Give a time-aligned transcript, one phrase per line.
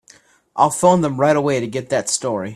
[0.55, 2.49] I'll phone them right away to get that story.